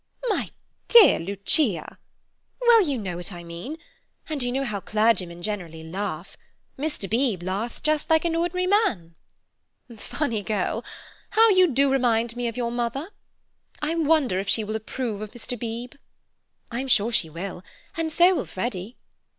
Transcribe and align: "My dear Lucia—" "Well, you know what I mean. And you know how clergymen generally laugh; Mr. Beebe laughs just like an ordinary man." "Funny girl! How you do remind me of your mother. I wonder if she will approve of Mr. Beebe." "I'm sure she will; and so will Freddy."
"My 0.29 0.49
dear 0.87 1.19
Lucia—" 1.19 1.99
"Well, 2.59 2.81
you 2.81 2.97
know 2.97 3.17
what 3.17 3.31
I 3.31 3.43
mean. 3.43 3.77
And 4.29 4.41
you 4.41 4.51
know 4.51 4.63
how 4.65 4.79
clergymen 4.79 5.43
generally 5.43 5.83
laugh; 5.83 6.35
Mr. 6.75 7.07
Beebe 7.07 7.45
laughs 7.45 7.79
just 7.79 8.09
like 8.09 8.25
an 8.25 8.35
ordinary 8.35 8.65
man." 8.65 9.13
"Funny 9.95 10.41
girl! 10.41 10.83
How 11.29 11.49
you 11.49 11.67
do 11.71 11.91
remind 11.91 12.35
me 12.35 12.47
of 12.47 12.57
your 12.57 12.71
mother. 12.71 13.11
I 13.79 13.93
wonder 13.93 14.39
if 14.39 14.49
she 14.49 14.63
will 14.63 14.75
approve 14.75 15.21
of 15.21 15.33
Mr. 15.33 15.51
Beebe." 15.59 15.99
"I'm 16.71 16.87
sure 16.87 17.11
she 17.11 17.29
will; 17.29 17.63
and 17.95 18.11
so 18.11 18.33
will 18.33 18.47
Freddy." 18.47 18.97